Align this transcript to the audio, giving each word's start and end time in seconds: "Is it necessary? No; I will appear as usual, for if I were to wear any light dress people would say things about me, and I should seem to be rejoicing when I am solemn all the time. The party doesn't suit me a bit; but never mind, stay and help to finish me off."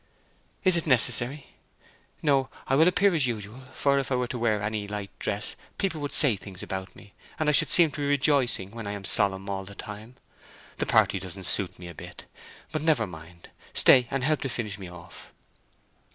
"Is 0.63 0.75
it 0.75 0.87
necessary? 0.87 1.51
No; 2.23 2.49
I 2.65 2.75
will 2.75 2.87
appear 2.87 3.13
as 3.13 3.27
usual, 3.27 3.59
for 3.71 3.99
if 3.99 4.11
I 4.11 4.15
were 4.15 4.25
to 4.29 4.39
wear 4.39 4.59
any 4.59 4.87
light 4.87 5.11
dress 5.19 5.55
people 5.77 6.01
would 6.01 6.11
say 6.11 6.35
things 6.35 6.63
about 6.63 6.95
me, 6.95 7.13
and 7.37 7.47
I 7.47 7.51
should 7.51 7.69
seem 7.69 7.91
to 7.91 8.01
be 8.01 8.07
rejoicing 8.07 8.71
when 8.71 8.87
I 8.87 8.93
am 8.93 9.05
solemn 9.05 9.47
all 9.47 9.63
the 9.63 9.75
time. 9.75 10.15
The 10.79 10.87
party 10.87 11.19
doesn't 11.19 11.43
suit 11.45 11.77
me 11.77 11.87
a 11.87 11.93
bit; 11.93 12.25
but 12.71 12.81
never 12.81 13.05
mind, 13.05 13.51
stay 13.75 14.07
and 14.09 14.23
help 14.23 14.41
to 14.41 14.49
finish 14.49 14.79
me 14.79 14.87
off." 14.89 15.31